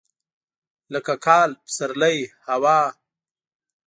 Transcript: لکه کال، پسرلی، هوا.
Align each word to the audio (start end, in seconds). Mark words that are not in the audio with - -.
لکه 0.93 1.13
کال، 1.25 1.49
پسرلی، 1.65 2.17
هوا. 2.47 2.79